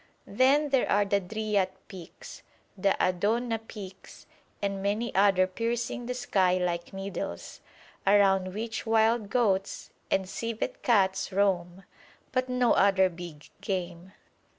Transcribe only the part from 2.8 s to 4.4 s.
Adouna peaks,